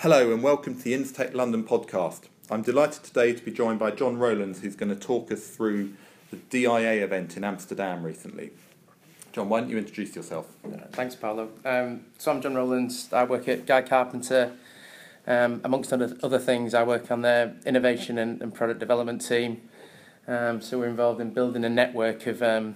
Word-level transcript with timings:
Hello 0.00 0.32
and 0.32 0.42
welcome 0.42 0.74
to 0.76 0.82
the 0.82 0.94
Instech 0.94 1.34
London 1.34 1.62
podcast. 1.62 2.22
I'm 2.50 2.62
delighted 2.62 3.04
today 3.04 3.34
to 3.34 3.44
be 3.44 3.50
joined 3.50 3.78
by 3.78 3.90
John 3.90 4.16
Rowlands, 4.16 4.62
who's 4.62 4.74
going 4.74 4.88
to 4.88 4.96
talk 4.96 5.30
us 5.30 5.46
through 5.46 5.92
the 6.30 6.38
DIA 6.38 7.04
event 7.04 7.36
in 7.36 7.44
Amsterdam 7.44 8.02
recently. 8.02 8.52
John, 9.34 9.50
why 9.50 9.60
don't 9.60 9.68
you 9.68 9.76
introduce 9.76 10.16
yourself? 10.16 10.46
Thanks, 10.92 11.16
Paolo. 11.16 11.50
Um, 11.66 12.06
so 12.16 12.30
I'm 12.30 12.40
John 12.40 12.54
Rowlands. 12.54 13.12
I 13.12 13.24
work 13.24 13.46
at 13.46 13.66
Guy 13.66 13.82
Carpenter. 13.82 14.52
Um, 15.26 15.60
amongst 15.64 15.92
other, 15.92 16.16
other 16.22 16.38
things, 16.38 16.72
I 16.72 16.82
work 16.82 17.10
on 17.10 17.20
their 17.20 17.56
innovation 17.66 18.16
and, 18.16 18.40
and 18.40 18.54
product 18.54 18.80
development 18.80 19.20
team. 19.20 19.60
Um, 20.26 20.62
so 20.62 20.78
we're 20.78 20.88
involved 20.88 21.20
in 21.20 21.34
building 21.34 21.62
a 21.62 21.68
network 21.68 22.26
of, 22.26 22.42
um, 22.42 22.74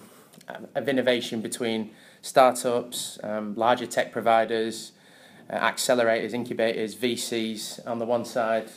of 0.74 0.90
innovation 0.90 1.40
between 1.40 1.90
startups, 2.20 3.18
um, 3.22 3.54
larger 3.54 3.86
tech 3.86 4.12
providers, 4.12 4.92
uh, 5.50 5.58
accelerators, 5.58 6.32
incubators, 6.32 6.94
VCs 6.94 7.86
on 7.86 7.98
the 7.98 8.06
one 8.06 8.24
side, 8.24 8.70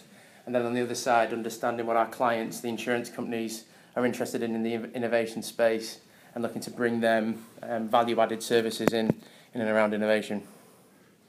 and 0.46 0.54
then 0.54 0.66
on 0.66 0.74
the 0.74 0.82
other 0.82 0.96
side, 0.96 1.34
understanding 1.34 1.86
what 1.86 1.98
our 1.98 2.08
clients, 2.08 2.62
the 2.62 2.70
insurance 2.70 3.10
companies, 3.10 3.66
are 3.96 4.06
interested 4.06 4.44
in 4.44 4.56
in 4.56 4.64
the 4.64 4.74
innovation 4.96 5.42
space 5.42 6.00
and 6.38 6.44
looking 6.44 6.62
to 6.62 6.70
bring 6.70 7.00
them 7.00 7.44
um, 7.64 7.90
value 7.90 8.20
added 8.20 8.44
services 8.44 8.94
in, 8.94 9.08
in 9.56 9.62
and 9.62 9.70
around 9.70 9.94
innovation. 9.94 10.44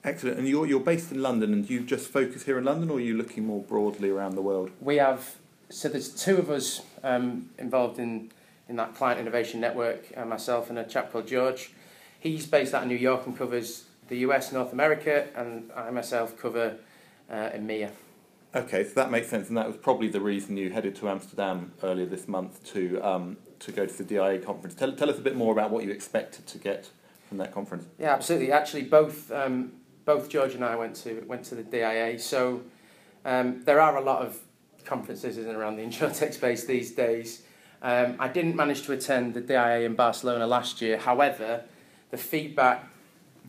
Excellent. 0.04 0.38
And 0.38 0.46
you're, 0.46 0.66
you're 0.66 0.80
based 0.80 1.10
in 1.10 1.22
London 1.22 1.52
and 1.54 1.68
you 1.68 1.80
just 1.80 2.08
focus 2.10 2.44
here 2.44 2.58
in 2.58 2.64
London 2.64 2.90
or 2.90 2.98
are 2.98 3.00
you 3.00 3.16
looking 3.16 3.46
more 3.46 3.62
broadly 3.62 4.10
around 4.10 4.34
the 4.34 4.42
world? 4.42 4.70
We 4.80 4.96
have, 4.96 5.36
so 5.70 5.88
there's 5.88 6.10
two 6.10 6.36
of 6.36 6.50
us 6.50 6.82
um, 7.02 7.48
involved 7.58 7.98
in, 7.98 8.30
in 8.68 8.76
that 8.76 8.94
client 8.94 9.18
innovation 9.18 9.60
network, 9.60 10.12
uh, 10.14 10.26
myself 10.26 10.68
and 10.68 10.78
a 10.78 10.84
chap 10.84 11.10
called 11.10 11.26
George. 11.26 11.72
He's 12.20 12.46
based 12.46 12.74
out 12.74 12.82
of 12.82 12.88
New 12.88 12.96
York 12.96 13.26
and 13.26 13.36
covers 13.36 13.84
the 14.08 14.18
US, 14.18 14.52
North 14.52 14.72
America, 14.72 15.28
and 15.34 15.70
I 15.74 15.90
myself 15.90 16.36
cover 16.36 16.76
uh, 17.30 17.34
EMEA. 17.34 17.90
Okay, 18.54 18.82
so 18.84 18.90
that 18.94 19.10
makes 19.10 19.28
sense, 19.28 19.48
and 19.48 19.56
that 19.58 19.66
was 19.66 19.76
probably 19.76 20.08
the 20.08 20.20
reason 20.20 20.56
you 20.56 20.70
headed 20.70 20.96
to 20.96 21.08
Amsterdam 21.08 21.72
earlier 21.82 22.06
this 22.06 22.26
month 22.26 22.64
to 22.72 22.98
um, 23.00 23.36
to 23.60 23.72
go 23.72 23.84
to 23.84 23.98
the 23.98 24.04
DIA 24.04 24.38
conference. 24.38 24.74
Tell, 24.74 24.92
tell 24.92 25.10
us 25.10 25.18
a 25.18 25.20
bit 25.20 25.36
more 25.36 25.52
about 25.52 25.70
what 25.70 25.84
you 25.84 25.90
expected 25.90 26.46
to 26.46 26.58
get 26.58 26.90
from 27.28 27.38
that 27.38 27.52
conference. 27.52 27.84
Yeah, 27.98 28.14
absolutely. 28.14 28.50
Actually, 28.50 28.84
both 28.84 29.30
um, 29.30 29.72
both 30.06 30.30
George 30.30 30.54
and 30.54 30.64
I 30.64 30.76
went 30.76 30.96
to 30.96 31.22
went 31.26 31.44
to 31.46 31.54
the 31.54 31.62
DIA. 31.62 32.18
So 32.18 32.62
um, 33.24 33.62
there 33.64 33.80
are 33.80 33.98
a 33.98 34.00
lot 34.00 34.22
of 34.22 34.38
conferences 34.84 35.36
in 35.36 35.46
and 35.46 35.56
around 35.56 35.76
the 35.76 35.82
insurtech 35.82 36.32
space 36.32 36.64
these 36.64 36.92
days. 36.92 37.42
Um, 37.82 38.16
I 38.18 38.28
didn't 38.28 38.56
manage 38.56 38.82
to 38.82 38.92
attend 38.92 39.34
the 39.34 39.40
DIA 39.40 39.80
in 39.80 39.94
Barcelona 39.94 40.46
last 40.46 40.80
year. 40.80 40.96
However, 40.96 41.64
the 42.10 42.16
feedback 42.16 42.88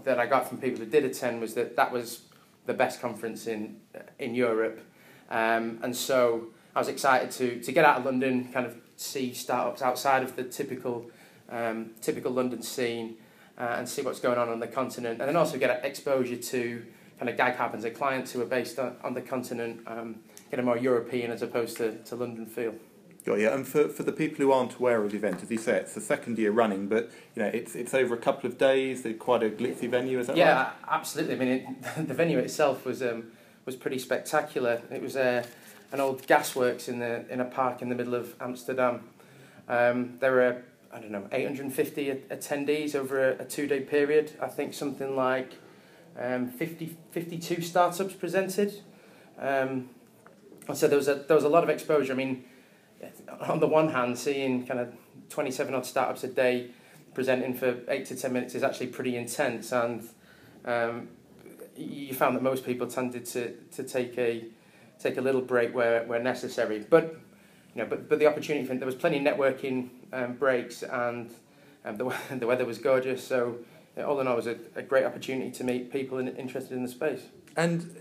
that 0.03 0.19
I 0.19 0.25
got 0.25 0.47
from 0.47 0.57
people 0.57 0.79
who 0.79 0.85
did 0.85 1.05
attend 1.05 1.41
was 1.41 1.53
that 1.55 1.75
that 1.75 1.91
was 1.91 2.21
the 2.65 2.73
best 2.73 3.01
conference 3.01 3.47
in 3.47 3.79
in 4.17 4.35
Europe, 4.35 4.81
um, 5.29 5.79
and 5.81 5.95
so 5.95 6.47
I 6.75 6.79
was 6.79 6.87
excited 6.87 7.31
to 7.31 7.61
to 7.61 7.71
get 7.71 7.85
out 7.85 7.99
of 7.99 8.05
London, 8.05 8.49
kind 8.53 8.65
of 8.65 8.75
see 8.95 9.33
startups 9.33 9.81
outside 9.81 10.23
of 10.23 10.35
the 10.35 10.43
typical 10.43 11.09
um, 11.49 11.91
typical 12.01 12.31
London 12.31 12.61
scene, 12.61 13.17
uh, 13.57 13.75
and 13.77 13.87
see 13.87 14.01
what's 14.01 14.19
going 14.19 14.37
on 14.37 14.49
on 14.49 14.59
the 14.59 14.67
continent, 14.67 15.19
and 15.19 15.27
then 15.27 15.35
also 15.35 15.57
get 15.57 15.83
exposure 15.83 16.37
to 16.37 16.85
kind 17.19 17.29
of 17.29 17.37
Guy 17.37 17.51
Carpenter 17.51 17.89
clients 17.89 18.31
who 18.31 18.41
are 18.41 18.45
based 18.45 18.79
on, 18.79 18.95
on 19.03 19.13
the 19.13 19.21
continent, 19.21 19.81
um, 19.85 20.15
get 20.49 20.59
a 20.59 20.63
more 20.63 20.77
European 20.77 21.31
as 21.31 21.41
opposed 21.41 21.75
to, 21.77 21.97
to 22.03 22.15
London 22.15 22.45
feel. 22.45 22.73
Got 23.25 23.39
you. 23.39 23.49
And 23.49 23.67
for, 23.67 23.89
for 23.89 24.03
the 24.03 24.13
people 24.13 24.37
who 24.37 24.51
aren't 24.51 24.75
aware 24.75 25.03
of 25.03 25.11
the 25.11 25.17
event, 25.17 25.43
as 25.43 25.51
you 25.51 25.57
say, 25.57 25.75
it's 25.75 25.93
the 25.93 26.01
second 26.01 26.37
year 26.37 26.51
running, 26.51 26.87
but 26.87 27.11
you 27.35 27.43
know 27.43 27.49
it's 27.49 27.75
it's 27.75 27.93
over 27.93 28.15
a 28.15 28.17
couple 28.17 28.49
of 28.49 28.57
days. 28.57 29.05
It's 29.05 29.19
quite 29.19 29.43
a 29.43 29.49
glitzy 29.49 29.89
venue, 29.89 30.19
is 30.19 30.27
that 30.27 30.37
yeah, 30.37 30.45
right? 30.45 30.73
Yeah, 30.81 30.87
absolutely. 30.89 31.35
I 31.35 31.37
mean, 31.37 31.47
it, 31.49 32.07
the 32.07 32.13
venue 32.13 32.39
itself 32.39 32.85
was 32.85 33.01
um, 33.01 33.31
was 33.65 33.75
pretty 33.75 33.99
spectacular. 33.99 34.81
It 34.89 35.01
was 35.01 35.17
uh, 35.17 35.45
an 35.91 35.99
old 35.99 36.25
gasworks 36.27 36.87
in 36.87 36.99
the 36.99 37.25
in 37.29 37.41
a 37.41 37.45
park 37.45 37.81
in 37.81 37.89
the 37.89 37.95
middle 37.95 38.15
of 38.15 38.35
Amsterdam. 38.39 39.01
Um, 39.67 40.17
there 40.19 40.31
were 40.31 40.63
I 40.91 40.99
don't 40.99 41.11
know 41.11 41.27
850 41.31 42.23
attendees 42.31 42.95
over 42.95 43.31
a, 43.31 43.41
a 43.41 43.45
two 43.45 43.67
day 43.67 43.81
period. 43.81 44.31
I 44.41 44.47
think 44.47 44.73
something 44.73 45.15
like 45.15 45.53
um, 46.17 46.47
50, 46.49 46.97
52 47.11 47.61
startups 47.61 48.13
presented. 48.13 48.81
Um, 49.37 49.89
so 50.73 50.87
there 50.87 50.97
was 50.97 51.07
a 51.07 51.15
there 51.15 51.35
was 51.35 51.43
a 51.43 51.49
lot 51.49 51.63
of 51.63 51.69
exposure. 51.69 52.13
I 52.13 52.15
mean 52.15 52.45
on 53.41 53.59
the 53.59 53.67
one 53.67 53.89
hand, 53.89 54.17
seeing 54.17 54.65
kind 54.65 54.79
of 54.79 54.93
27 55.29 55.73
odd 55.73 55.85
startups 55.85 56.23
a 56.23 56.27
day 56.27 56.71
presenting 57.13 57.53
for 57.53 57.77
eight 57.87 58.05
to 58.05 58.15
10 58.15 58.31
minutes 58.31 58.55
is 58.55 58.63
actually 58.63 58.87
pretty 58.87 59.15
intense. 59.15 59.71
And 59.71 60.07
um, 60.65 61.09
you 61.75 62.13
found 62.13 62.35
that 62.35 62.43
most 62.43 62.65
people 62.65 62.87
tended 62.87 63.25
to, 63.25 63.55
to 63.71 63.83
take 63.83 64.17
a 64.17 64.45
take 64.99 65.17
a 65.17 65.21
little 65.21 65.41
break 65.41 65.73
where, 65.73 66.03
where 66.03 66.21
necessary. 66.21 66.79
But 66.79 67.15
you 67.73 67.83
know, 67.83 67.89
but, 67.89 68.09
but 68.09 68.19
the 68.19 68.25
opportunity 68.25 68.65
for 68.67 68.75
there 68.75 68.85
was 68.85 68.95
plenty 68.95 69.17
of 69.17 69.23
networking 69.23 69.89
um, 70.11 70.33
breaks 70.33 70.83
and 70.83 71.31
um, 71.85 71.95
the, 71.95 72.13
the 72.37 72.47
weather 72.47 72.65
was 72.65 72.77
gorgeous. 72.77 73.25
So 73.25 73.59
all 73.97 74.19
in 74.19 74.27
all, 74.27 74.33
it 74.33 74.37
was 74.37 74.47
a, 74.47 74.57
a 74.75 74.81
great 74.81 75.05
opportunity 75.05 75.51
to 75.51 75.63
meet 75.63 75.91
people 75.91 76.17
in, 76.17 76.27
interested 76.35 76.73
in 76.73 76.83
the 76.83 76.89
space. 76.89 77.21
And 77.55 77.95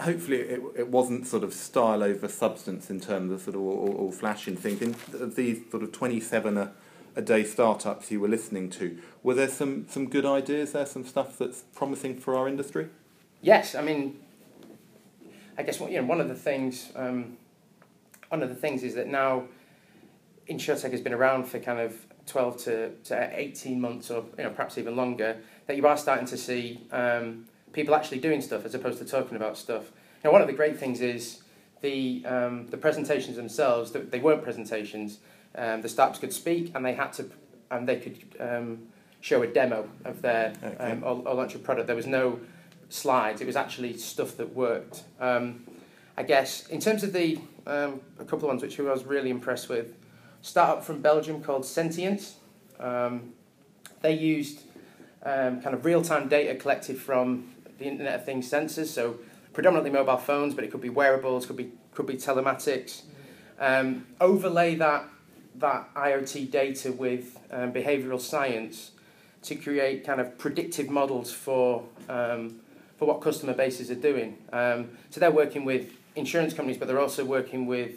hopefully 0.00 0.38
it, 0.38 0.60
it 0.76 0.88
wasn't 0.88 1.26
sort 1.26 1.44
of 1.44 1.52
style 1.52 2.02
over 2.02 2.28
substance 2.28 2.90
in 2.90 3.00
terms 3.00 3.32
of 3.32 3.40
sort 3.40 3.56
of 3.56 3.62
all, 3.62 3.94
all 3.96 4.12
flashing 4.12 4.56
things. 4.56 4.80
In 4.82 5.30
these 5.34 5.60
sort 5.70 5.82
of 5.82 5.92
27 5.92 6.56
a, 6.56 6.72
a 7.16 7.22
day 7.22 7.44
startups 7.44 8.10
you 8.10 8.20
were 8.20 8.28
listening 8.28 8.70
to, 8.70 8.98
were 9.22 9.34
there 9.34 9.48
some, 9.48 9.86
some 9.88 10.08
good 10.08 10.26
ideas 10.26 10.72
there, 10.72 10.86
some 10.86 11.04
stuff 11.04 11.38
that's 11.38 11.62
promising 11.74 12.16
for 12.16 12.36
our 12.36 12.48
industry? 12.48 12.88
Yes, 13.40 13.74
I 13.74 13.82
mean, 13.82 14.18
I 15.56 15.62
guess 15.62 15.80
you 15.80 16.00
know, 16.00 16.04
one 16.04 16.20
of 16.20 16.28
the 16.28 16.34
things, 16.34 16.90
um, 16.94 17.36
one 18.28 18.42
of 18.42 18.48
the 18.48 18.54
things 18.54 18.82
is 18.82 18.94
that 18.94 19.08
now 19.08 19.44
InsurTech 20.48 20.90
has 20.90 21.00
been 21.00 21.14
around 21.14 21.44
for 21.44 21.58
kind 21.58 21.80
of 21.80 22.06
12 22.26 22.56
to, 22.64 22.90
to 23.04 23.30
18 23.32 23.80
months 23.80 24.10
or 24.10 24.24
you 24.36 24.44
know, 24.44 24.50
perhaps 24.50 24.78
even 24.78 24.96
longer, 24.96 25.38
that 25.66 25.76
you 25.76 25.86
are 25.86 25.96
starting 25.96 26.26
to 26.26 26.36
see 26.36 26.86
um, 26.90 27.46
people 27.72 27.94
actually 27.94 28.18
doing 28.18 28.40
stuff 28.40 28.64
as 28.64 28.74
opposed 28.74 28.98
to 28.98 29.04
talking 29.04 29.36
about 29.36 29.56
stuff. 29.56 29.90
Now, 30.24 30.32
one 30.32 30.40
of 30.40 30.46
the 30.46 30.52
great 30.52 30.78
things 30.78 31.00
is 31.00 31.42
the 31.80 32.24
um, 32.26 32.66
the 32.68 32.76
presentations 32.76 33.36
themselves. 33.36 33.92
They 33.92 34.18
weren't 34.18 34.42
presentations. 34.42 35.18
Um, 35.54 35.82
the 35.82 35.88
startups 35.88 36.18
could 36.18 36.32
speak, 36.32 36.72
and 36.74 36.84
they 36.84 36.94
had 36.94 37.12
to, 37.14 37.30
and 37.70 37.88
they 37.88 37.96
could 37.96 38.18
um, 38.40 38.88
show 39.20 39.42
a 39.42 39.46
demo 39.46 39.88
of 40.04 40.22
their 40.22 40.52
okay. 40.62 40.92
um, 40.92 41.02
or, 41.02 41.22
or 41.26 41.34
launch 41.34 41.54
a 41.54 41.58
product. 41.58 41.86
There 41.86 41.96
was 41.96 42.06
no 42.06 42.40
slides. 42.88 43.40
It 43.40 43.46
was 43.46 43.56
actually 43.56 43.96
stuff 43.96 44.36
that 44.36 44.54
worked. 44.54 45.04
Um, 45.20 45.64
I 46.16 46.24
guess 46.24 46.66
in 46.66 46.80
terms 46.80 47.04
of 47.04 47.12
the 47.12 47.38
um, 47.68 48.00
a 48.18 48.24
couple 48.24 48.38
of 48.38 48.44
ones 48.44 48.62
which 48.62 48.80
I 48.80 48.82
was 48.82 49.04
really 49.04 49.30
impressed 49.30 49.68
with. 49.68 49.94
Startup 50.40 50.84
from 50.84 51.02
Belgium 51.02 51.42
called 51.42 51.62
Sentiance. 51.62 52.34
Um, 52.80 53.34
they 54.00 54.14
used 54.14 54.62
um, 55.22 55.60
kind 55.60 55.74
of 55.74 55.84
real 55.84 56.02
time 56.02 56.28
data 56.28 56.54
collected 56.54 56.98
from 56.98 57.52
the 57.78 57.86
Internet 57.86 58.14
of 58.16 58.24
Things 58.24 58.50
sensors, 58.50 58.86
so 58.86 59.18
predominantly 59.52 59.90
mobile 59.90 60.16
phones, 60.16 60.54
but 60.54 60.64
it 60.64 60.70
could 60.70 60.80
be 60.80 60.90
wearables, 60.90 61.46
could 61.46 61.56
be 61.56 61.72
could 61.94 62.06
be 62.06 62.14
telematics. 62.14 63.02
Um, 63.58 64.06
overlay 64.20 64.74
that 64.76 65.04
that 65.56 65.92
IoT 65.94 66.50
data 66.50 66.92
with 66.92 67.38
um, 67.50 67.72
behavioural 67.72 68.20
science 68.20 68.92
to 69.42 69.54
create 69.54 70.04
kind 70.04 70.20
of 70.20 70.38
predictive 70.38 70.88
models 70.88 71.32
for 71.32 71.84
um, 72.08 72.60
for 72.96 73.06
what 73.06 73.20
customer 73.20 73.54
bases 73.54 73.90
are 73.90 73.96
doing. 73.96 74.38
Um, 74.52 74.90
so 75.10 75.20
they're 75.20 75.30
working 75.30 75.64
with 75.64 75.92
insurance 76.16 76.52
companies, 76.52 76.78
but 76.78 76.88
they're 76.88 77.00
also 77.00 77.24
working 77.24 77.66
with 77.66 77.92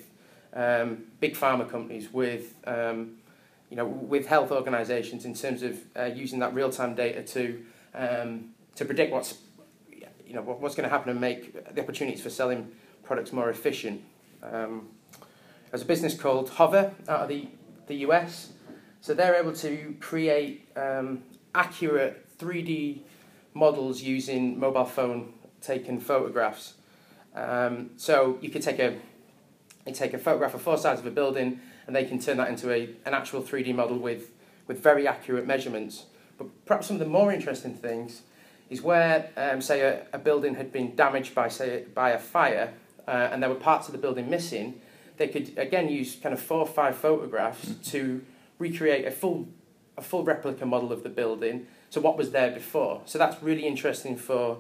um, 0.54 1.06
big 1.20 1.36
pharma 1.36 1.70
companies, 1.70 2.12
with 2.14 2.54
um, 2.66 3.18
you 3.70 3.78
know, 3.78 3.86
with 3.86 4.28
health 4.28 4.52
organisations 4.52 5.26
in 5.26 5.34
terms 5.34 5.64
of 5.64 5.80
uh, 5.98 6.06
using 6.06 6.40
that 6.40 6.54
real 6.54 6.70
time 6.70 6.94
data 6.94 7.24
to 7.24 7.66
um, 7.96 8.50
to 8.76 8.86
predict 8.86 9.12
what's 9.12 9.34
you 10.32 10.38
know, 10.38 10.44
what's 10.44 10.76
going 10.76 10.88
to 10.88 10.90
happen 10.90 11.10
and 11.10 11.20
make 11.20 11.76
the 11.76 11.82
opportunities 11.82 12.22
for 12.22 12.30
selling 12.30 12.72
products 13.04 13.34
more 13.34 13.50
efficient. 13.50 14.02
Um, 14.42 14.88
there's 15.70 15.82
a 15.82 15.86
business 15.86 16.18
called 16.18 16.52
Hover 16.52 16.94
out 17.10 17.20
of 17.20 17.28
the, 17.28 17.48
the 17.88 17.96
US. 18.08 18.54
So 19.02 19.14
they're 19.14 19.36
able 19.36 19.52
to 19.56 19.94
create 20.00 20.70
um, 20.78 21.24
accurate 21.54 22.26
3D 22.38 23.02
models 23.54 24.02
using 24.02 24.58
mobile 24.58 24.86
phone 24.86 25.34
taken 25.60 26.00
photographs. 26.00 26.76
Um, 27.36 27.90
so 27.98 28.38
you 28.40 28.50
could 28.50 28.62
take 28.62 28.80
a 28.80 28.98
you 29.86 29.94
take 29.94 30.14
a 30.14 30.18
photograph 30.18 30.54
of 30.54 30.62
four 30.62 30.78
sides 30.78 31.02
of 31.02 31.08
a 31.08 31.12
building 31.12 31.60
and 31.88 31.94
they 31.96 32.06
can 32.06 32.20
turn 32.20 32.38
that 32.38 32.48
into 32.48 32.72
a, 32.72 32.84
an 33.04 33.14
actual 33.14 33.42
3D 33.42 33.76
model 33.76 33.98
with, 33.98 34.32
with 34.68 34.82
very 34.82 35.08
accurate 35.08 35.46
measurements. 35.46 36.06
But 36.38 36.48
perhaps 36.66 36.88
some 36.88 36.96
of 36.96 37.00
the 37.02 37.08
more 37.08 37.34
interesting 37.34 37.74
things 37.74 38.22
is 38.72 38.82
where, 38.82 39.30
um, 39.36 39.62
say, 39.62 39.82
a, 39.82 40.06
a, 40.14 40.18
building 40.18 40.56
had 40.56 40.72
been 40.72 40.96
damaged 40.96 41.36
by, 41.36 41.50
say, 41.50 41.84
by 41.94 42.12
a 42.12 42.18
fire 42.18 42.74
uh, 43.06 43.30
and 43.32 43.44
there 43.44 43.50
were 43.50 43.56
parts 43.56 43.88
of 43.88 43.92
the 43.92 43.98
building 43.98 44.30
missing, 44.30 44.80
they 45.18 45.28
could 45.28 45.52
again 45.58 45.90
use 45.90 46.16
kind 46.16 46.34
of 46.34 46.40
four 46.40 46.60
or 46.60 46.66
five 46.66 46.96
photographs 46.96 47.66
mm. 47.66 47.92
to 47.92 48.24
recreate 48.60 49.06
a 49.06 49.12
full, 49.12 49.50
a 49.98 50.02
full 50.02 50.24
replica 50.24 50.66
model 50.66 50.94
of 50.94 51.04
the 51.04 51.10
building. 51.10 51.68
So 51.90 52.00
what 52.00 52.18
was 52.18 52.32
there 52.32 52.50
before? 52.50 53.02
So 53.06 53.20
that's 53.20 53.44
really 53.44 53.68
interesting 53.68 54.16
for, 54.16 54.60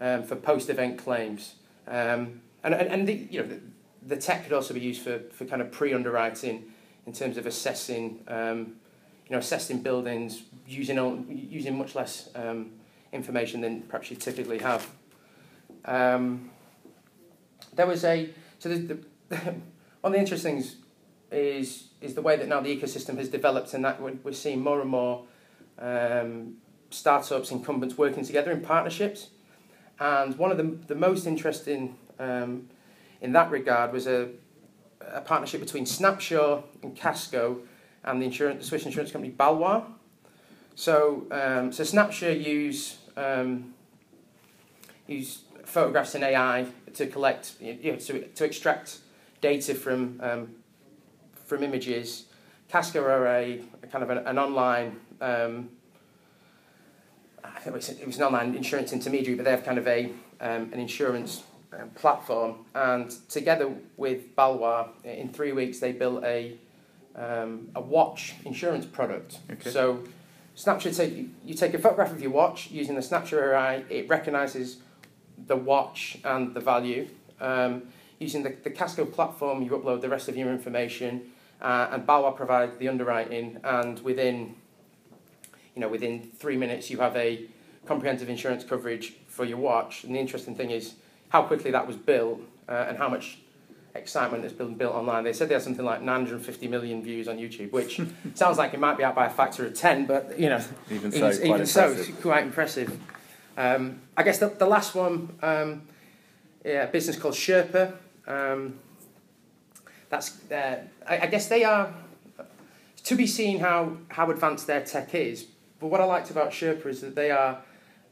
um, 0.00 0.24
for 0.24 0.34
post-event 0.34 0.98
claims. 0.98 1.54
Um, 1.86 2.40
and 2.64 2.74
and, 2.74 2.88
and 2.88 3.08
the, 3.08 3.14
you 3.14 3.42
know, 3.42 3.46
the, 3.46 3.60
the 4.04 4.16
tech 4.16 4.42
could 4.42 4.52
also 4.52 4.74
be 4.74 4.80
used 4.80 5.02
for, 5.02 5.20
for 5.30 5.44
kind 5.44 5.62
of 5.62 5.70
pre-underwriting 5.70 6.64
in 7.06 7.12
terms 7.12 7.36
of 7.36 7.46
assessing, 7.46 8.24
um, 8.26 8.74
you 9.28 9.30
know, 9.30 9.38
assessing 9.38 9.82
buildings 9.82 10.42
using, 10.66 11.48
using 11.48 11.78
much 11.78 11.94
less 11.94 12.28
um, 12.34 12.72
information 13.12 13.60
than 13.60 13.82
perhaps 13.82 14.10
you 14.10 14.16
typically 14.16 14.58
have. 14.58 14.88
Um, 15.84 16.50
there 17.74 17.86
was 17.86 18.04
a, 18.04 18.30
so 18.58 18.68
the, 18.68 18.98
the, 19.28 19.36
one 20.00 20.12
of 20.12 20.12
the 20.12 20.18
interesting 20.18 20.56
things 20.56 20.76
is, 21.30 21.88
is 22.00 22.14
the 22.14 22.22
way 22.22 22.36
that 22.36 22.48
now 22.48 22.60
the 22.60 22.74
ecosystem 22.74 23.16
has 23.18 23.28
developed 23.28 23.74
and 23.74 23.84
that 23.84 24.00
we're, 24.00 24.14
we're 24.22 24.32
seeing 24.32 24.60
more 24.60 24.80
and 24.80 24.90
more 24.90 25.24
um, 25.78 26.54
startups, 26.90 27.50
incumbents 27.50 27.96
working 27.96 28.24
together 28.24 28.52
in 28.52 28.60
partnerships. 28.60 29.30
And 29.98 30.36
one 30.36 30.50
of 30.50 30.56
the, 30.56 30.64
the 30.64 30.94
most 30.94 31.26
interesting 31.26 31.96
um, 32.18 32.68
in 33.20 33.32
that 33.32 33.50
regard 33.50 33.92
was 33.92 34.06
a, 34.06 34.30
a 35.00 35.20
partnership 35.20 35.60
between 35.60 35.84
Snapsure 35.84 36.62
and 36.82 36.96
Kasko 36.96 37.60
and 38.04 38.20
the, 38.20 38.26
insurance, 38.26 38.60
the 38.60 38.66
Swiss 38.66 38.86
insurance 38.86 39.12
company 39.12 39.32
Baloise. 39.32 39.84
So, 40.74 41.26
um, 41.30 41.72
so 41.72 41.84
Snapsure 41.84 42.32
use, 42.32 42.98
um, 43.16 43.74
use 45.06 45.42
photographs 45.64 46.14
and 46.14 46.24
AI 46.24 46.66
to 46.94 47.06
collect, 47.06 47.54
you 47.60 47.92
know, 47.92 47.98
to, 47.98 48.26
to 48.26 48.44
extract 48.44 48.98
data 49.40 49.74
from, 49.74 50.20
um, 50.22 50.54
from 51.46 51.62
images. 51.62 52.26
Kasko 52.70 53.02
are 53.02 53.26
a, 53.26 53.60
a 53.82 53.86
kind 53.86 54.02
of 54.02 54.10
an, 54.10 54.18
an 54.18 54.38
online 54.38 55.00
um, 55.20 55.68
it 57.66 57.72
was, 57.72 57.88
it 57.88 58.06
was 58.06 58.16
an 58.16 58.24
online 58.24 58.54
insurance 58.54 58.92
intermediary, 58.92 59.36
but 59.36 59.44
they 59.44 59.50
have 59.50 59.64
kind 59.64 59.78
of 59.78 59.86
a 59.86 60.10
um, 60.40 60.70
an 60.72 60.80
insurance 60.80 61.44
um, 61.72 61.90
platform. 61.90 62.64
And 62.74 63.10
together 63.28 63.72
with 63.96 64.34
Baloise, 64.34 64.88
in 65.04 65.28
three 65.32 65.52
weeks, 65.52 65.78
they 65.78 65.92
built 65.92 66.24
a 66.24 66.56
um, 67.14 67.68
a 67.74 67.80
watch 67.80 68.34
insurance 68.44 68.86
product. 68.86 69.38
Okay. 69.50 69.70
So, 69.70 70.02
Snapsure 70.56 70.94
take 70.94 71.28
you 71.44 71.54
take 71.54 71.74
a 71.74 71.78
photograph 71.78 72.12
of 72.12 72.20
your 72.20 72.30
watch 72.30 72.70
using 72.70 72.94
the 72.94 73.00
Snapsure 73.00 73.54
AI. 73.54 73.84
It 73.88 74.08
recognizes 74.08 74.78
the 75.46 75.56
watch 75.56 76.18
and 76.24 76.54
the 76.54 76.60
value. 76.60 77.08
Um, 77.40 77.84
using 78.18 78.42
the, 78.42 78.54
the 78.62 78.70
Kasko 78.70 79.10
platform, 79.10 79.62
you 79.62 79.70
upload 79.70 80.00
the 80.00 80.08
rest 80.08 80.28
of 80.28 80.36
your 80.36 80.52
information, 80.52 81.32
uh, 81.60 81.88
and 81.90 82.06
Baloise 82.06 82.36
provide 82.36 82.78
the 82.78 82.88
underwriting, 82.88 83.58
and 83.64 83.98
within 84.00 84.54
you 85.74 85.80
know, 85.80 85.88
within 85.88 86.30
three 86.36 86.56
minutes 86.56 86.90
you 86.90 86.98
have 86.98 87.16
a 87.16 87.46
comprehensive 87.86 88.28
insurance 88.28 88.64
coverage 88.64 89.14
for 89.26 89.44
your 89.44 89.58
watch. 89.58 90.04
And 90.04 90.14
the 90.14 90.20
interesting 90.20 90.54
thing 90.54 90.70
is 90.70 90.94
how 91.30 91.42
quickly 91.42 91.70
that 91.70 91.86
was 91.86 91.96
built 91.96 92.40
uh, 92.68 92.86
and 92.88 92.98
how 92.98 93.08
much 93.08 93.38
excitement 93.94 94.42
that's 94.42 94.54
been 94.54 94.74
built 94.74 94.94
online. 94.94 95.24
They 95.24 95.32
said 95.32 95.48
they 95.48 95.54
had 95.54 95.62
something 95.62 95.84
like 95.84 96.02
950 96.02 96.68
million 96.68 97.02
views 97.02 97.28
on 97.28 97.38
YouTube, 97.38 97.72
which 97.72 98.00
sounds 98.34 98.58
like 98.58 98.74
it 98.74 98.80
might 98.80 98.96
be 98.96 99.04
out 99.04 99.14
by 99.14 99.26
a 99.26 99.30
factor 99.30 99.66
of 99.66 99.74
10, 99.74 100.06
but 100.06 100.38
you 100.38 100.48
know, 100.48 100.62
even 100.90 101.12
so, 101.12 101.30
even, 101.30 101.46
even 101.46 101.66
so 101.66 101.92
it's 101.92 102.08
quite 102.20 102.44
impressive. 102.44 102.98
Um, 103.56 104.00
I 104.16 104.22
guess 104.22 104.38
the, 104.38 104.48
the 104.48 104.66
last 104.66 104.94
one, 104.94 105.36
um, 105.42 105.82
yeah, 106.64 106.84
a 106.84 106.86
business 106.86 107.18
called 107.18 107.34
Sherpa. 107.34 107.94
Um, 108.26 108.78
that's, 110.08 110.50
uh, 110.50 110.80
I, 111.06 111.18
I 111.20 111.26
guess 111.26 111.48
they 111.48 111.64
are 111.64 111.92
to 113.04 113.14
be 113.14 113.26
seen 113.26 113.58
how, 113.58 113.96
how 114.08 114.30
advanced 114.30 114.66
their 114.66 114.82
tech 114.82 115.14
is, 115.14 115.46
but 115.80 115.88
what 115.88 116.00
I 116.00 116.04
liked 116.04 116.30
about 116.30 116.50
Sherpa 116.50 116.86
is 116.86 117.00
that 117.00 117.14
they 117.14 117.30
are 117.30 117.58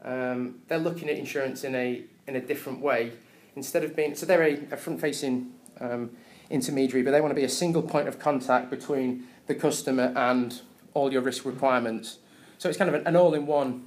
um, 0.03 0.61
they're 0.67 0.79
looking 0.79 1.09
at 1.09 1.17
insurance 1.17 1.63
in 1.63 1.75
a 1.75 2.03
in 2.27 2.35
a 2.35 2.41
different 2.41 2.81
way. 2.81 3.13
Instead 3.55 3.83
of 3.83 3.95
being 3.95 4.15
so 4.15 4.25
they're 4.25 4.43
a, 4.43 4.59
a 4.71 4.77
front 4.77 4.99
facing 4.99 5.53
um, 5.81 6.11
intermediary, 6.49 7.03
but 7.03 7.11
they 7.11 7.21
want 7.21 7.31
to 7.31 7.35
be 7.35 7.43
a 7.43 7.49
single 7.49 7.81
point 7.81 8.07
of 8.07 8.19
contact 8.19 8.69
between 8.69 9.25
the 9.47 9.55
customer 9.55 10.13
and 10.15 10.61
all 10.93 11.11
your 11.11 11.21
risk 11.21 11.45
requirements. 11.45 12.19
So 12.57 12.69
it's 12.69 12.77
kind 12.77 12.89
of 12.89 12.95
an, 12.95 13.07
an 13.07 13.15
all 13.15 13.33
in 13.33 13.45
one 13.45 13.85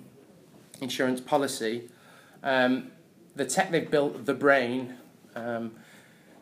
insurance 0.80 1.20
policy. 1.20 1.88
Um, 2.42 2.90
the 3.36 3.44
tech 3.44 3.70
they've 3.70 3.90
built, 3.90 4.26
the 4.26 4.34
brain, 4.34 4.94
um, 5.34 5.72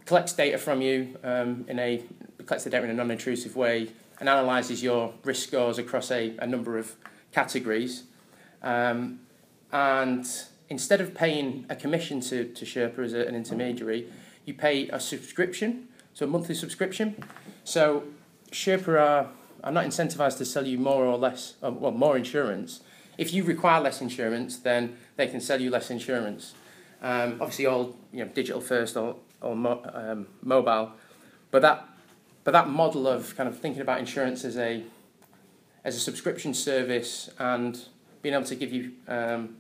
collects 0.04 0.32
data 0.32 0.58
from 0.58 0.82
you 0.82 1.16
um, 1.22 1.64
in 1.68 1.78
a 1.78 2.02
collects 2.46 2.64
the 2.64 2.70
data 2.70 2.84
in 2.84 2.90
a 2.90 2.94
non 2.94 3.10
intrusive 3.10 3.54
way 3.54 3.88
and 4.18 4.28
analyzes 4.28 4.82
your 4.82 5.14
risk 5.24 5.48
scores 5.48 5.78
across 5.78 6.10
a, 6.10 6.36
a 6.38 6.46
number 6.46 6.78
of 6.78 6.94
categories. 7.32 8.04
Um, 8.62 9.20
and 9.72 10.26
instead 10.68 11.00
of 11.00 11.14
paying 11.14 11.66
a 11.68 11.76
commission 11.76 12.20
to, 12.20 12.44
to 12.52 12.64
Sherpa 12.64 12.98
as 13.00 13.14
a, 13.14 13.26
an 13.26 13.34
intermediary, 13.34 14.06
you 14.44 14.54
pay 14.54 14.88
a 14.88 14.98
subscription, 15.00 15.88
so 16.14 16.26
a 16.26 16.28
monthly 16.28 16.54
subscription. 16.54 17.22
So 17.64 18.04
Sherpa 18.50 19.00
are, 19.00 19.28
are 19.62 19.72
not 19.72 19.84
incentivized 19.84 20.38
to 20.38 20.44
sell 20.44 20.66
you 20.66 20.78
more 20.78 21.04
or 21.04 21.16
less, 21.16 21.54
um, 21.62 21.80
well, 21.80 21.92
more 21.92 22.16
insurance. 22.16 22.80
If 23.18 23.32
you 23.32 23.44
require 23.44 23.80
less 23.80 24.00
insurance, 24.00 24.58
then 24.58 24.96
they 25.16 25.26
can 25.26 25.40
sell 25.40 25.60
you 25.60 25.70
less 25.70 25.90
insurance. 25.90 26.54
Um, 27.02 27.38
obviously, 27.40 27.66
all 27.66 27.96
you 28.12 28.24
know, 28.24 28.30
digital 28.30 28.60
first 28.60 28.96
or, 28.96 29.16
or 29.40 29.56
mo- 29.56 29.82
um, 29.92 30.28
mobile, 30.42 30.92
but 31.50 31.62
that 31.62 31.88
but 32.44 32.50
that 32.52 32.68
model 32.68 33.06
of 33.06 33.36
kind 33.36 33.48
of 33.48 33.58
thinking 33.58 33.82
about 33.82 34.00
insurance 34.00 34.44
as 34.44 34.56
a 34.56 34.82
as 35.84 35.96
a 35.96 36.00
subscription 36.00 36.54
service 36.54 37.30
and 37.38 37.86
being 38.22 38.34
able 38.34 38.44
to 38.44 38.54
give 38.54 38.72
you 38.72 38.92
um, 39.08 39.56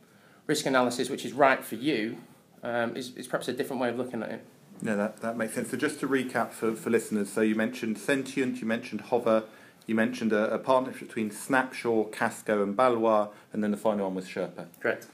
risk 0.46 0.66
analysis 0.66 1.08
which 1.10 1.24
is 1.24 1.32
right 1.32 1.64
for 1.64 1.74
you 1.74 2.16
um, 2.62 2.96
is, 2.96 3.14
is 3.16 3.26
perhaps 3.26 3.48
a 3.48 3.52
different 3.52 3.82
way 3.82 3.88
of 3.88 3.96
looking 3.96 4.22
at 4.22 4.30
it. 4.30 4.46
No, 4.82 4.96
that, 4.96 5.18
that 5.18 5.36
makes 5.36 5.54
sense. 5.54 5.70
So 5.70 5.76
just 5.76 6.00
to 6.00 6.08
recap 6.08 6.50
for, 6.50 6.74
for 6.74 6.90
listeners, 6.90 7.30
so 7.30 7.40
you 7.40 7.54
mentioned 7.54 7.98
Sentient, 7.98 8.60
you 8.60 8.66
mentioned 8.66 9.02
Hover, 9.02 9.44
you 9.86 9.94
mentioned 9.94 10.32
a, 10.32 10.52
a 10.52 10.58
partnership 10.58 11.08
between 11.08 11.30
Snapsure, 11.30 12.10
Kasko 12.12 12.62
and 12.62 12.76
Baloise, 12.76 13.28
and 13.52 13.62
then 13.62 13.70
the 13.70 13.76
final 13.76 14.06
one 14.06 14.16
was 14.16 14.26
Sherpa. 14.26 14.66
Correct. 14.80 15.06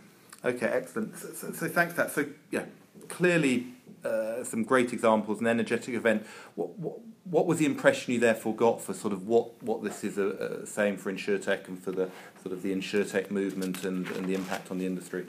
Okay, 0.42 0.66
excellent. 0.66 1.16
So, 1.18 1.28
so, 1.34 1.52
so 1.52 1.68
thanks 1.68 1.92
for 1.92 2.02
that. 2.02 2.12
So 2.12 2.26
yeah, 2.50 2.64
clearly 3.08 3.66
uh, 4.04 4.42
some 4.42 4.64
great 4.64 4.92
examples, 4.92 5.40
an 5.40 5.46
energetic 5.46 5.94
event. 5.94 6.26
What, 6.54 6.78
what, 6.78 6.98
what 7.24 7.46
was 7.46 7.58
the 7.58 7.66
impression 7.66 8.14
you 8.14 8.20
therefore 8.20 8.54
got 8.54 8.80
for 8.80 8.94
sort 8.94 9.12
of 9.12 9.26
what, 9.26 9.62
what 9.62 9.82
this 9.84 10.02
is 10.02 10.16
a, 10.16 10.28
a 10.28 10.66
saying 10.66 10.96
for 10.96 11.12
insurtech 11.12 11.68
and 11.68 11.78
for 11.78 11.92
the 11.92 12.10
sort 12.42 12.54
of 12.54 12.62
the 12.62 12.74
insurtech 12.74 13.30
movement 13.30 13.84
and, 13.84 14.06
and 14.12 14.26
the 14.26 14.34
impact 14.34 14.70
on 14.70 14.78
the 14.78 14.86
industry? 14.86 15.26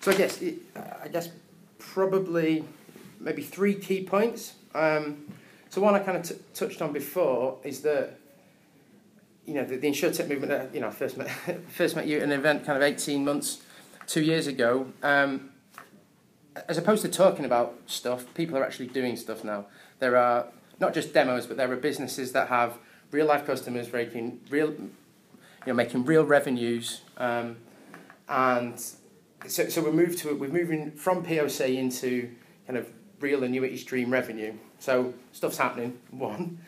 So 0.00 0.12
I 0.12 0.14
guess 0.14 0.40
it, 0.40 0.58
I 1.02 1.08
guess 1.08 1.30
probably 1.78 2.64
maybe 3.22 3.42
three 3.42 3.74
key 3.74 4.04
points. 4.04 4.54
Um, 4.74 5.32
so 5.70 5.80
one 5.80 5.94
I 5.94 6.00
kind 6.00 6.18
of 6.18 6.28
t- 6.28 6.36
touched 6.54 6.82
on 6.82 6.92
before 6.92 7.58
is 7.64 7.80
that 7.82 8.18
you 9.46 9.54
know 9.54 9.64
the, 9.64 9.76
the 9.76 9.88
insurtech 9.88 10.28
movement. 10.28 10.52
Uh, 10.52 10.64
you 10.72 10.80
know, 10.80 10.90
first 10.90 11.16
met 11.16 11.30
first 11.68 11.96
met 11.96 12.06
you 12.06 12.18
at 12.18 12.22
an 12.22 12.32
event 12.32 12.64
kind 12.64 12.76
of 12.76 12.82
eighteen 12.82 13.24
months, 13.24 13.62
two 14.06 14.22
years 14.22 14.46
ago. 14.46 14.86
Um, 15.02 15.50
as 16.68 16.76
opposed 16.76 17.02
to 17.02 17.08
talking 17.08 17.44
about 17.44 17.78
stuff, 17.86 18.26
people 18.34 18.58
are 18.58 18.64
actually 18.64 18.88
doing 18.88 19.16
stuff 19.16 19.42
now. 19.42 19.66
There 20.00 20.16
are 20.16 20.46
not 20.78 20.92
just 20.92 21.14
demos, 21.14 21.46
but 21.46 21.56
there 21.56 21.70
are 21.72 21.76
businesses 21.76 22.32
that 22.32 22.48
have 22.48 22.76
real 23.10 23.26
life 23.26 23.46
customers 23.46 23.90
making 23.92 24.40
real, 24.50 24.70
you 24.70 24.90
know, 25.66 25.74
making 25.74 26.04
real 26.04 26.24
revenues, 26.24 27.02
um, 27.16 27.56
and 28.28 28.78
so, 29.46 29.68
so 29.68 29.82
we 29.82 29.90
moved 29.90 30.18
to 30.18 30.34
we're 30.34 30.50
moving 30.50 30.92
from 30.92 31.24
POC 31.24 31.76
into 31.76 32.30
kind 32.66 32.78
of 32.78 32.88
real 33.22 33.44
annuity 33.44 33.76
stream 33.76 34.12
revenue. 34.12 34.52
So 34.78 35.14
stuff's 35.32 35.58
happening. 35.58 35.98
One. 36.10 36.58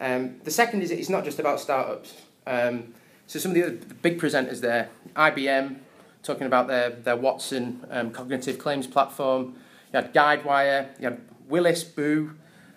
Um, 0.00 0.40
the 0.44 0.50
second 0.50 0.82
is 0.82 0.90
it's 0.90 1.08
not 1.08 1.24
just 1.24 1.38
about 1.38 1.60
startups. 1.60 2.14
Um, 2.46 2.94
so 3.26 3.38
some 3.38 3.52
of 3.52 3.54
the 3.54 3.64
other 3.64 3.78
big 4.02 4.18
presenters 4.18 4.60
there, 4.60 4.88
IBM, 5.14 5.76
talking 6.22 6.46
about 6.46 6.68
their 6.68 6.90
their 6.90 7.16
Watson 7.16 7.86
um, 7.90 8.10
cognitive 8.10 8.58
claims 8.58 8.86
platform. 8.86 9.54
You 9.92 10.00
had 10.00 10.14
Guidewire. 10.14 10.98
You 10.98 11.10
had 11.10 11.20
Willis 11.48 11.84
Boo. 11.84 12.32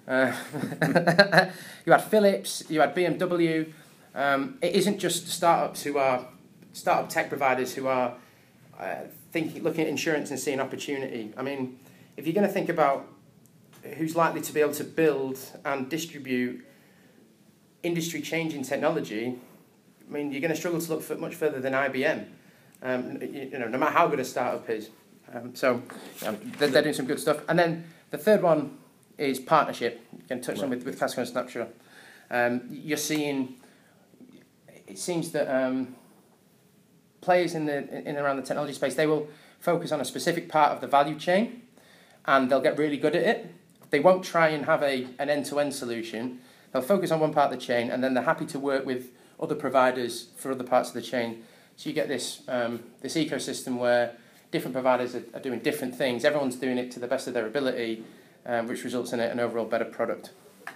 Uh, 0.07 0.33
you 1.85 1.91
had 1.91 2.03
Philips, 2.03 2.63
you 2.69 2.81
had 2.81 2.93
BMW. 2.95 3.71
Um, 4.13 4.57
it 4.61 4.75
isn't 4.75 4.99
just 4.99 5.27
startups 5.29 5.83
who 5.83 5.97
are 5.97 6.27
startup 6.73 7.09
tech 7.09 7.29
providers 7.29 7.73
who 7.73 7.87
are 7.87 8.15
uh, 8.79 8.95
thinking, 9.31 9.63
looking 9.63 9.81
at 9.81 9.87
insurance 9.87 10.29
and 10.29 10.39
seeing 10.39 10.59
opportunity. 10.59 11.33
I 11.37 11.41
mean, 11.41 11.79
if 12.17 12.25
you're 12.27 12.33
going 12.33 12.47
to 12.47 12.53
think 12.53 12.69
about 12.69 13.07
who's 13.97 14.15
likely 14.15 14.41
to 14.41 14.53
be 14.53 14.61
able 14.61 14.73
to 14.73 14.83
build 14.83 15.39
and 15.65 15.89
distribute 15.89 16.65
industry 17.83 18.21
changing 18.21 18.63
technology, 18.63 19.35
I 20.07 20.11
mean, 20.11 20.31
you're 20.31 20.41
going 20.41 20.51
to 20.51 20.57
struggle 20.57 20.79
to 20.79 20.89
look 20.89 21.01
for 21.01 21.15
much 21.15 21.35
further 21.35 21.59
than 21.59 21.73
IBM. 21.73 22.25
Um, 22.81 23.21
you, 23.21 23.49
you, 23.51 23.59
know, 23.59 23.67
no 23.67 23.77
matter 23.77 23.93
how 23.93 24.07
good 24.07 24.19
a 24.19 24.25
startup 24.25 24.69
is. 24.69 24.89
Um, 25.33 25.55
so 25.55 25.81
you 26.21 26.27
know, 26.27 26.37
they're, 26.57 26.69
they're 26.69 26.81
doing 26.81 26.95
some 26.95 27.05
good 27.05 27.19
stuff. 27.19 27.41
And 27.47 27.57
then 27.57 27.85
the 28.09 28.17
third 28.17 28.41
one 28.41 28.77
is 29.17 29.39
partnership. 29.39 30.01
You 30.11 30.23
can 30.27 30.41
touch 30.41 30.57
right. 30.57 30.65
on 30.65 30.69
with, 30.69 30.85
with 30.85 30.99
Kasko 30.99 31.17
and 31.17 31.27
Snapsure. 31.27 31.67
Um, 32.29 32.67
you're 32.69 32.97
seeing, 32.97 33.55
it 34.87 34.97
seems 34.97 35.31
that 35.31 35.47
um, 35.53 35.95
players 37.21 37.55
in 37.55 37.65
the 37.65 38.07
in 38.07 38.17
around 38.17 38.37
the 38.37 38.43
technology 38.43 38.73
space, 38.73 38.95
they 38.95 39.07
will 39.07 39.27
focus 39.59 39.91
on 39.91 40.01
a 40.01 40.05
specific 40.05 40.49
part 40.49 40.71
of 40.71 40.81
the 40.81 40.87
value 40.87 41.17
chain 41.17 41.61
and 42.25 42.49
they'll 42.49 42.61
get 42.61 42.77
really 42.77 42.97
good 42.97 43.15
at 43.15 43.23
it. 43.23 43.55
They 43.93 43.99
won't 43.99 44.23
try 44.23 44.47
and 44.47 44.65
have 44.65 44.81
a, 44.81 45.05
an 45.19 45.29
end 45.29 45.45
to 45.45 45.59
end 45.59 45.71
solution. 45.71 46.39
They'll 46.71 46.81
focus 46.81 47.11
on 47.11 47.19
one 47.19 47.31
part 47.31 47.53
of 47.53 47.59
the 47.59 47.63
chain 47.63 47.91
and 47.91 48.03
then 48.03 48.15
they're 48.15 48.23
happy 48.23 48.47
to 48.47 48.57
work 48.57 48.87
with 48.87 49.11
other 49.39 49.53
providers 49.53 50.29
for 50.35 50.51
other 50.51 50.63
parts 50.63 50.89
of 50.89 50.95
the 50.95 51.01
chain. 51.03 51.43
So 51.75 51.89
you 51.89 51.93
get 51.93 52.07
this, 52.07 52.41
um, 52.47 52.79
this 53.01 53.13
ecosystem 53.13 53.77
where 53.77 54.15
different 54.49 54.73
providers 54.73 55.13
are, 55.13 55.23
are, 55.35 55.39
doing 55.39 55.59
different 55.59 55.93
things. 55.93 56.25
Everyone's 56.25 56.55
doing 56.55 56.79
it 56.79 56.89
to 56.93 56.99
the 56.99 57.05
best 57.05 57.27
of 57.27 57.35
their 57.35 57.45
ability, 57.45 58.03
um, 58.47 58.65
which 58.65 58.83
results 58.83 59.13
in 59.13 59.19
an 59.19 59.39
overall 59.39 59.65
better 59.65 59.85
product. 59.85 60.31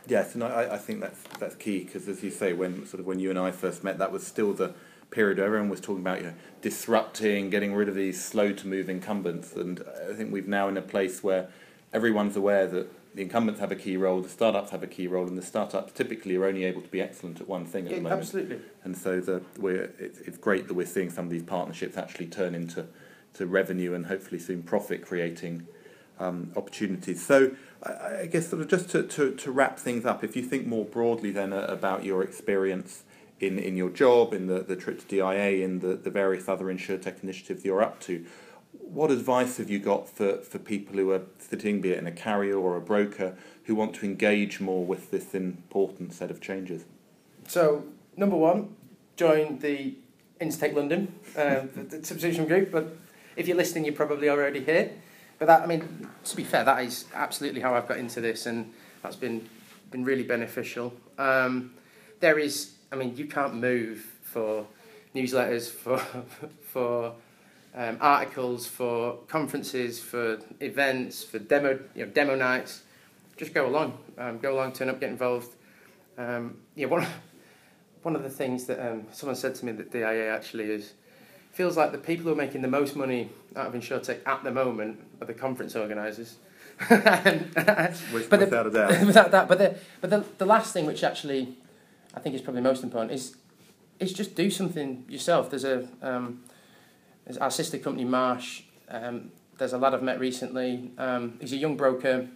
Yes, 0.06 0.36
and 0.36 0.44
I, 0.44 0.76
I 0.76 0.78
think 0.78 1.02
that's 1.02 1.24
that's 1.40 1.56
key 1.56 1.86
because, 1.86 2.08
as 2.08 2.22
you 2.22 2.30
say, 2.30 2.54
when 2.54 2.86
sort 2.86 3.00
of 3.00 3.08
when 3.08 3.18
you 3.18 3.32
and 3.32 3.40
I 3.40 3.50
first 3.50 3.84
met, 3.84 3.98
that 3.98 4.12
was 4.12 4.28
still 4.28 4.54
the 4.54 4.76
period 5.10 5.40
where 5.40 5.48
everyone 5.48 5.70
was 5.70 5.82
talking 5.82 6.02
about 6.02 6.20
you 6.20 6.28
know, 6.28 6.34
disrupting, 6.62 7.50
getting 7.50 7.74
rid 7.74 7.90
of 7.90 7.96
these 7.96 8.24
slow 8.24 8.52
to 8.54 8.68
move 8.68 8.90
incumbents, 8.90 9.54
and 9.54 9.84
I 10.08 10.14
think 10.14 10.32
we've 10.32 10.48
now 10.48 10.68
in 10.68 10.78
a 10.78 10.84
place 10.84 11.24
where 11.24 11.50
everyone's 11.94 12.36
aware 12.36 12.68
that 12.68 12.92
the 13.16 13.22
incumbents 13.22 13.60
have 13.60 13.72
a 13.72 13.76
key 13.76 13.98
role, 13.98 14.22
the 14.22 14.30
startups 14.30 14.72
have 14.72 14.84
a 14.84 14.88
key 14.88 15.08
role, 15.08 15.28
and 15.28 15.38
the 15.38 15.42
startups 15.42 15.92
typically 15.94 16.36
are 16.36 16.46
only 16.46 16.66
able 16.66 16.82
to 16.82 16.90
be 16.90 17.02
excellent 17.02 17.42
at 17.42 17.48
one 17.48 17.66
thing 17.66 17.86
at 17.86 17.92
yeah, 17.92 17.98
the 17.98 18.04
moment. 18.04 18.22
Absolutely. 18.22 18.60
And 18.84 18.98
so 18.98 19.20
the, 19.20 19.42
we're, 19.58 19.92
it's, 20.00 20.20
it's 20.22 20.38
great 20.38 20.68
that 20.68 20.74
we're 20.74 20.86
seeing 20.86 21.10
some 21.10 21.26
of 21.26 21.32
these 21.32 21.44
partnerships 21.44 21.98
actually 21.98 22.28
turn 22.28 22.54
into 22.54 22.88
to 23.34 23.46
revenue 23.46 23.94
and 23.94 24.08
hopefully 24.08 24.40
soon 24.40 24.64
profit 24.64 25.06
creating 25.06 25.68
um, 26.20 26.52
opportunities. 26.56 27.26
So 27.26 27.52
I, 27.84 28.22
I, 28.22 28.26
guess 28.26 28.50
sort 28.50 28.62
of 28.62 28.68
just 28.68 28.90
to, 28.90 29.04
to, 29.04 29.34
to 29.36 29.52
wrap 29.52 29.78
things 29.78 30.06
up, 30.06 30.24
if 30.24 30.36
you 30.36 30.42
think 30.42 30.66
more 30.66 30.86
broadly 30.86 31.32
then 31.32 31.54
uh, 31.54 31.66
about 31.70 32.04
your 32.04 32.24
experience 32.24 33.04
in, 33.40 33.60
in 33.60 33.78
your 33.78 33.90
job, 33.90 34.34
in 34.34 34.48
the, 34.48 34.60
the 34.64 34.76
trip 34.76 35.00
to 35.00 35.06
DIA, 35.06 35.64
in 35.64 35.80
the, 35.80 35.96
the 35.96 36.10
various 36.10 36.50
other 36.50 36.66
insurtech 36.66 37.22
initiatives 37.24 37.64
you're 37.64 37.84
up 37.84 38.00
to, 38.02 38.26
what 38.72 39.12
advice 39.12 39.58
have 39.58 39.70
you 39.70 39.80
got 39.80 40.10
for, 40.10 40.38
for 40.38 40.60
people 40.60 40.96
who 40.96 41.12
are 41.12 41.22
sitting, 41.40 41.82
be 41.82 41.92
it 41.92 42.00
in 42.00 42.08
a 42.08 42.12
carrier 42.12 42.58
or 42.58 42.78
a 42.78 42.82
broker, 42.82 43.36
who 43.66 43.76
want 43.76 43.94
to 43.96 44.06
engage 44.06 44.60
more 44.60 44.86
with 44.86 45.12
this 45.12 45.34
important 45.34 46.14
set 46.14 46.32
of 46.32 46.42
changes? 46.42 46.86
So, 47.48 47.84
number 48.16 48.36
one, 48.36 48.76
join 49.16 49.60
the 49.60 49.96
Instech 50.40 50.74
London, 50.74 51.14
uh, 51.36 51.62
the, 51.76 51.84
the 51.84 52.06
subscription 52.06 52.46
group. 52.46 52.72
But 52.72 52.96
if 53.36 53.48
you're 53.48 53.58
listening, 53.58 53.86
you're 53.86 53.94
probably 53.94 54.30
already 54.30 54.64
here. 54.64 54.92
But 55.40 55.46
that, 55.48 55.62
I 55.62 55.66
mean, 55.68 56.10
to 56.26 56.36
be 56.36 56.44
fair, 56.44 56.64
that 56.64 56.84
is 56.84 57.06
absolutely 57.14 57.62
how 57.62 57.76
I've 57.76 57.88
got 57.88 57.98
into 57.98 58.22
this, 58.22 58.46
and 58.46 58.74
that's 59.04 59.16
been 59.16 59.48
been 59.92 60.04
really 60.04 60.24
beneficial. 60.24 60.94
Um, 61.18 61.74
there 62.20 62.38
is, 62.40 62.74
I 62.92 62.96
mean, 62.96 63.16
you 63.16 63.26
can't 63.26 63.56
move 63.56 64.00
for 64.22 64.66
newsletters, 65.16 65.70
for 65.84 66.00
for 66.72 67.14
um, 67.78 67.98
articles 68.02 68.66
for 68.66 69.18
conferences, 69.28 70.00
for 70.00 70.40
events, 70.60 71.24
for 71.24 71.38
demo, 71.38 71.80
you 71.96 72.06
know, 72.06 72.12
demo 72.12 72.36
nights. 72.36 72.82
Just 73.38 73.54
go 73.54 73.68
along, 73.68 73.98
um, 74.18 74.40
go 74.40 74.56
along, 74.56 74.74
turn 74.74 74.90
up, 74.90 75.00
get 75.00 75.12
involved. 75.12 75.54
Um, 76.18 76.58
yeah, 76.76 76.88
one 76.88 77.06
one 78.02 78.16
of 78.16 78.24
the 78.24 78.30
things 78.30 78.66
that 78.66 78.80
um, 78.80 79.06
someone 79.12 79.36
said 79.36 79.54
to 79.56 79.66
me 79.66 79.74
that 79.74 79.92
DIA 79.92 80.34
actually 80.34 80.72
is 80.72 80.94
feels 81.52 81.78
like 81.78 81.92
the 81.92 81.98
people 81.98 82.26
who 82.26 82.32
are 82.32 82.36
making 82.36 82.62
the 82.62 82.68
most 82.68 82.96
money 82.96 83.30
out 83.56 83.68
of 83.68 83.74
InsurTech 83.74 84.20
at 84.26 84.44
the 84.44 84.52
moment 84.52 85.00
are 85.22 85.28
the 85.28 85.34
conference 85.34 85.76
organisers. 85.76 86.38
but 86.90 87.04
without 88.14 88.40
the, 88.40 88.66
a 88.66 88.72
doubt. 88.72 89.06
without 89.06 89.32
that, 89.32 89.48
but 89.48 89.58
the 89.60 89.78
but 90.02 90.10
the, 90.10 90.26
the 90.40 90.46
last 90.46 90.74
thing 90.74 90.88
which 90.88 91.04
actually 91.04 91.56
I 92.16 92.20
think 92.20 92.34
is 92.34 92.42
probably 92.42 92.62
most 92.62 92.84
important 92.84 93.12
is 93.12 93.36
is 94.00 94.14
just 94.14 94.36
do 94.36 94.50
something 94.50 95.06
yourself. 95.08 95.52
There's 95.52 95.64
a 95.64 95.88
um, 96.02 96.44
our 97.36 97.52
sister 97.52 97.78
company 97.78 98.06
Marsh. 98.06 98.62
Um, 98.88 99.32
there's 99.58 99.74
a 99.74 99.78
lad 99.78 99.94
I've 99.94 100.04
met 100.04 100.20
recently. 100.20 100.92
Um, 100.98 101.38
he's 101.42 101.52
a 101.52 101.58
young 101.58 101.76
broker, 101.76 102.28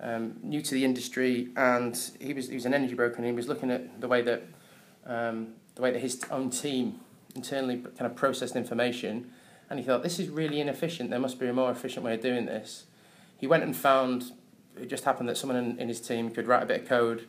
um, 0.00 0.36
new 0.42 0.62
to 0.62 0.74
the 0.74 0.84
industry, 0.84 1.48
and 1.56 1.98
he 2.20 2.32
was 2.32 2.48
he 2.48 2.54
was 2.54 2.64
an 2.64 2.72
energy 2.72 2.94
broker, 2.94 3.16
and 3.16 3.26
he 3.26 3.32
was 3.32 3.48
looking 3.48 3.70
at 3.70 4.00
the 4.00 4.08
way 4.08 4.22
that 4.22 4.44
um, 5.04 5.54
the 5.74 5.82
way 5.82 5.90
that 5.90 6.00
his 6.00 6.22
own 6.30 6.48
team 6.48 7.00
internally 7.34 7.78
kind 7.78 8.06
of 8.10 8.14
processed 8.14 8.56
information, 8.56 9.30
and 9.68 9.78
he 9.78 9.84
thought 9.84 10.02
this 10.02 10.18
is 10.18 10.28
really 10.28 10.60
inefficient. 10.60 11.10
There 11.10 11.18
must 11.18 11.38
be 11.38 11.46
a 11.48 11.52
more 11.52 11.70
efficient 11.70 12.04
way 12.04 12.14
of 12.14 12.20
doing 12.20 12.46
this. 12.46 12.86
He 13.36 13.46
went 13.46 13.64
and 13.64 13.76
found. 13.76 14.32
It 14.80 14.86
just 14.86 15.04
happened 15.04 15.28
that 15.28 15.36
someone 15.36 15.58
in, 15.58 15.78
in 15.78 15.88
his 15.88 16.00
team 16.00 16.30
could 16.30 16.46
write 16.46 16.62
a 16.62 16.66
bit 16.66 16.82
of 16.82 16.88
code, 16.88 17.26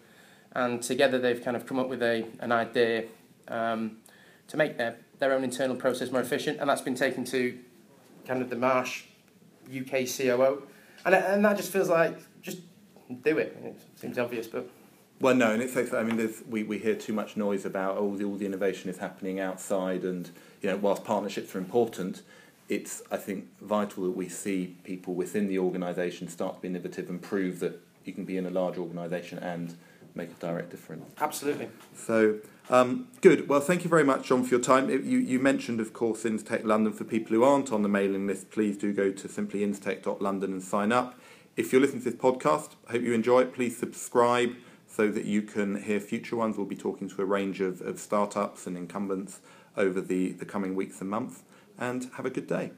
and 0.54 0.82
together 0.82 1.20
they've 1.20 1.44
kind 1.44 1.58
of 1.58 1.66
come 1.66 1.80
up 1.80 1.90
with 1.90 2.02
a 2.02 2.26
an 2.40 2.52
idea 2.52 3.06
um, 3.50 3.98
to 4.48 4.58
make 4.58 4.78
their 4.78 4.98
their 5.24 5.34
own 5.34 5.44
internal 5.44 5.76
process 5.76 6.12
more 6.12 6.22
efficient, 6.22 6.60
and 6.60 6.70
that's 6.70 6.82
been 6.82 6.96
taken 6.96 7.24
to 7.24 7.58
kind 8.28 8.42
of 8.42 8.50
the 8.50 8.58
Marsh 8.58 9.04
UK 9.68 10.06
COO, 10.06 10.64
and 11.06 11.16
and 11.16 11.46
that 11.46 11.56
just 11.56 11.72
feels 11.72 11.90
like 11.90 12.18
just 12.42 12.60
do 13.24 13.38
it. 13.38 13.58
It 13.64 13.82
seems 13.96 14.20
obvious, 14.20 14.48
but. 14.48 14.70
Well, 15.22 15.36
no, 15.36 15.52
and 15.52 15.62
it's 15.62 15.94
I 15.94 16.04
mean, 16.04 16.34
we, 16.50 16.64
we 16.64 16.80
hear 16.80 16.96
too 16.96 17.14
much 17.14 17.38
noise 17.38 17.64
about 17.64 17.98
all 17.98 18.12
the 18.12 18.26
all 18.26 18.36
the 18.36 18.46
innovation 18.46 18.90
is 18.90 18.98
happening 18.98 19.40
outside, 19.40 20.04
and 20.04 20.30
you 20.62 20.70
know, 20.70 20.76
whilst 20.76 21.06
partnerships 21.06 21.56
are 21.56 21.60
important, 21.60 22.24
it's 22.68 23.02
I 23.10 23.16
think 23.16 23.46
vital 23.62 24.04
that 24.04 24.18
we 24.18 24.28
see 24.28 24.76
people 24.84 25.14
within 25.14 25.48
the 25.48 25.60
organisation 25.60 26.28
start 26.28 26.56
to 26.56 26.62
be 26.62 26.68
innovative 26.68 27.10
and 27.10 27.22
prove 27.22 27.62
that 27.62 27.80
you 28.04 28.12
can 28.12 28.26
be 28.26 28.36
in 28.36 28.46
a 28.46 28.50
large 28.50 28.78
organisation 28.78 29.40
and 29.40 29.78
make 30.16 30.30
a 30.30 30.34
direct 30.36 30.70
difference. 30.70 31.12
Absolutely. 31.20 31.70
So 31.96 32.40
um, 32.70 33.08
good. 33.22 33.50
Well, 33.50 33.60
thank 33.60 33.84
you 33.84 33.90
very 33.90 34.04
much, 34.04 34.28
John, 34.28 34.44
for 34.44 34.50
your 34.50 34.64
time. 34.64 34.90
You, 34.90 34.98
you 34.98 35.40
mentioned, 35.40 35.80
of 35.80 35.94
course, 35.94 36.24
Instech 36.24 36.64
London. 36.64 36.94
For 36.94 37.04
people 37.04 37.36
who 37.36 37.44
aren't 37.44 37.72
on 37.72 37.82
the 37.82 37.90
mailing 37.90 38.28
list, 38.28 38.52
please 38.52 38.78
do 38.78 38.94
go 38.94 39.12
to 39.12 39.28
simplyinstech.london 39.28 40.52
and 40.52 40.64
sign 40.64 40.92
up. 40.92 41.20
If 41.56 41.72
you're 41.72 41.82
listening 41.82 42.04
to 42.04 42.12
this 42.12 42.20
podcast, 42.20 42.72
I 42.88 42.94
hope 42.94 43.02
you 43.02 43.14
enjoy 43.14 43.42
it. 43.42 43.54
Please 43.54 43.78
subscribe 43.78 44.56
so 44.88 45.10
that 45.10 45.26
you 45.26 45.42
can 45.42 45.84
hear 45.84 46.00
future 46.00 46.36
ones. 46.36 46.58
We'll 46.58 46.66
be 46.66 46.76
talking 46.76 47.10
to 47.10 47.22
a 47.22 47.26
range 47.26 47.62
of, 47.62 47.82
of 47.82 48.00
startups 48.00 48.66
and 48.66 48.78
incumbents 48.78 49.42
over 49.76 50.02
the, 50.02 50.32
the 50.34 50.46
coming 50.46 50.76
weeks 50.76 51.02
and 51.02 51.10
months. 51.10 51.44
And 51.78 52.10
have 52.16 52.26
a 52.26 52.30
good 52.30 52.48
day. 52.48 52.72